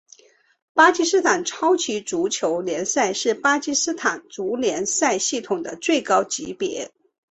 [0.73, 6.91] 巴基斯坦超级足球联赛是巴基斯坦足球联赛系统的最高级别。